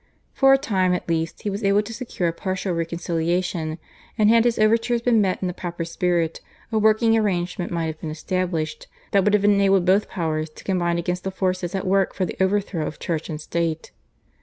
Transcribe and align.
For 0.33 0.51
a 0.51 0.57
time 0.57 0.95
at 0.95 1.07
least 1.07 1.43
he 1.43 1.49
was 1.51 1.63
able 1.63 1.83
to 1.83 1.93
secure 1.93 2.27
a 2.27 2.33
partial 2.33 2.73
reconciliation, 2.73 3.77
and 4.17 4.31
had 4.31 4.45
his 4.45 4.57
overtures 4.57 5.03
been 5.03 5.21
met 5.21 5.43
in 5.43 5.47
the 5.47 5.53
proper 5.53 5.85
spirit 5.85 6.41
a 6.71 6.79
working 6.79 7.15
arrangement 7.15 7.71
might 7.71 7.85
have 7.85 8.01
been 8.01 8.09
established, 8.09 8.87
that 9.11 9.23
would 9.23 9.35
have 9.35 9.43
enabled 9.45 9.85
both 9.85 10.09
powers 10.09 10.49
to 10.49 10.63
combine 10.63 10.97
against 10.97 11.23
the 11.23 11.29
forces 11.29 11.75
at 11.75 11.85
work 11.85 12.15
for 12.15 12.25
the 12.25 12.35
overthrow 12.41 12.87
of 12.87 12.97
Church 12.97 13.29
and 13.29 13.39
State. 13.39 13.91